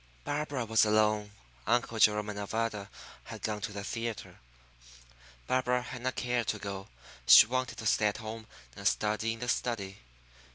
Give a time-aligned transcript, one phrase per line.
[0.23, 1.31] Barbara was alone.
[1.67, 2.89] Uncle Jerome and Nevada
[3.25, 4.39] had gone to the theatre.
[5.45, 6.87] Barbara had not cared to go.
[7.27, 9.99] She wanted to stay at home and study in the study.